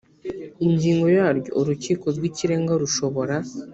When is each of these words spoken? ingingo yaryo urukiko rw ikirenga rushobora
ingingo 0.65 1.05
yaryo 1.17 1.51
urukiko 1.59 2.05
rw 2.15 2.23
ikirenga 2.29 2.73
rushobora 2.81 3.35